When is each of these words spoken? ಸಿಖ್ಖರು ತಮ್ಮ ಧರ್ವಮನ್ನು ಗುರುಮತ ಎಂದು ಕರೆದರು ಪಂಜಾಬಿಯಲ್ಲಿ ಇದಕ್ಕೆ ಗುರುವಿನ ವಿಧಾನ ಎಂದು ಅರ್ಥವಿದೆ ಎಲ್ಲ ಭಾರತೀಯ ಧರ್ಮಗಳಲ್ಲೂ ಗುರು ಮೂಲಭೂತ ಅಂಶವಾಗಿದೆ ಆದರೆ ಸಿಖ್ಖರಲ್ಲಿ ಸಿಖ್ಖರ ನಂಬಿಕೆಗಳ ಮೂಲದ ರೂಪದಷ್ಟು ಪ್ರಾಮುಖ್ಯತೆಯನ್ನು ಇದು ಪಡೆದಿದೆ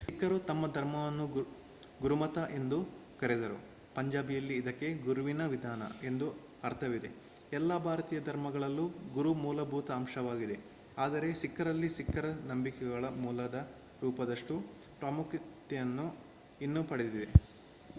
ಸಿಖ್ಖರು 0.01 0.37
ತಮ್ಮ 0.41 0.63
ಧರ್ವಮನ್ನು 0.73 1.25
ಗುರುಮತ 1.99 2.37
ಎಂದು 2.55 2.77
ಕರೆದರು 3.19 3.57
ಪಂಜಾಬಿಯಲ್ಲಿ 3.95 4.55
ಇದಕ್ಕೆ 4.57 4.87
ಗುರುವಿನ 4.99 5.41
ವಿಧಾನ 5.47 5.81
ಎಂದು 6.03 6.27
ಅರ್ಥವಿದೆ 6.63 7.09
ಎಲ್ಲ 7.51 7.77
ಭಾರತೀಯ 7.79 8.19
ಧರ್ಮಗಳಲ್ಲೂ 8.21 8.85
ಗುರು 9.11 9.31
ಮೂಲಭೂತ 9.43 9.89
ಅಂಶವಾಗಿದೆ 9.91 10.57
ಆದರೆ 10.97 11.29
ಸಿಖ್ಖರಲ್ಲಿ 11.33 11.89
ಸಿಖ್ಖರ 11.89 12.27
ನಂಬಿಕೆಗಳ 12.45 13.05
ಮೂಲದ 13.17 13.57
ರೂಪದಷ್ಟು 14.01 14.55
ಪ್ರಾಮುಖ್ಯತೆಯನ್ನು 14.99 16.07
ಇದು 16.61 16.83
ಪಡೆದಿದೆ 16.83 17.27